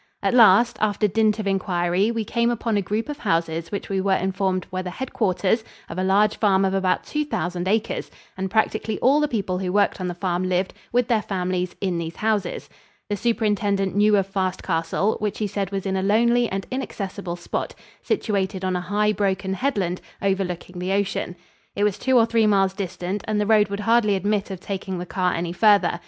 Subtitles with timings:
[0.23, 4.01] At last, after dint of inquiry, we came upon a group of houses which we
[4.01, 8.49] were informed were the headquarters of a large farm of about two thousand acres, and
[8.49, 12.15] practically all the people who worked on the farm lived, with their families, in these
[12.15, 12.67] houses.
[13.11, 17.35] The superintendent knew of Fast Castle, which he said was in a lonely and inaccessible
[17.35, 21.35] spot, situated on a high, broken headland overlooking the ocean.
[21.75, 24.97] It was two or three miles distant and the road would hardly admit of taking
[24.97, 25.99] the car any farther.